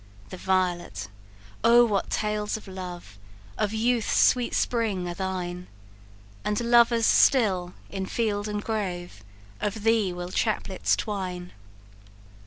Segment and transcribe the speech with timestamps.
[0.29, 1.09] The violet!
[1.63, 3.19] oh, what tales of love,
[3.55, 5.67] Of youth's sweet spring are thine!
[6.43, 9.23] And lovers still in field and grove,
[9.59, 11.51] Of thee will chaplets twine.